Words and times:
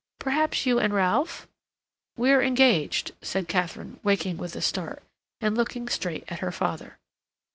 Perhaps 0.17 0.65
you 0.65 0.79
and 0.79 0.95
Ralph—" 0.95 1.47
"We're 2.17 2.41
engaged," 2.41 3.11
said 3.21 3.47
Katharine, 3.47 3.99
waking 4.01 4.37
with 4.39 4.55
a 4.55 4.61
start, 4.63 5.03
and 5.39 5.55
looking 5.55 5.87
straight 5.89 6.23
at 6.27 6.39
her 6.39 6.51
father. 6.51 6.97